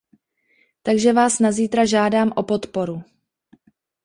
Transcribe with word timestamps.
Takže 0.83 1.13
vás 1.13 1.39
na 1.39 1.51
zítra 1.51 1.85
žádám 1.85 2.31
o 2.35 2.43
podporu. 2.43 3.03